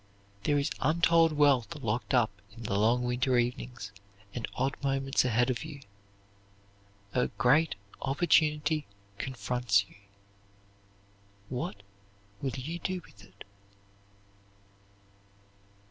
[0.45, 3.91] There is untold wealth locked up in the long winter evenings
[4.33, 5.79] and odd moments ahead of you.
[7.13, 8.87] A great opportunity
[9.19, 9.93] confronts you.
[11.49, 11.83] What
[12.41, 13.43] will you do with it?